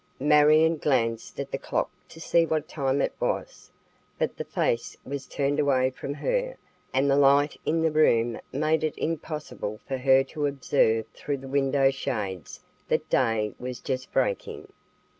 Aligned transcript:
Marion 0.19 0.77
glanced 0.77 1.39
at 1.39 1.51
the 1.51 1.59
clock 1.59 1.91
to 2.09 2.19
see 2.19 2.43
what 2.43 2.67
time 2.67 3.03
it 3.03 3.13
was, 3.19 3.69
but 4.17 4.35
the 4.35 4.43
face 4.43 4.97
was 5.05 5.27
turned 5.27 5.59
away 5.59 5.91
from 5.91 6.15
her 6.15 6.57
and 6.91 7.07
the 7.07 7.15
light 7.15 7.55
in 7.67 7.83
the 7.83 7.91
room 7.91 8.39
made 8.51 8.83
it 8.83 8.97
impossible 8.97 9.79
for 9.87 9.99
her 9.99 10.23
to 10.23 10.47
observe 10.47 11.05
through 11.09 11.37
the 11.37 11.47
window 11.47 11.91
shades 11.91 12.61
that 12.87 13.07
day 13.11 13.53
was 13.59 13.79
just 13.79 14.11
breaking. 14.11 14.73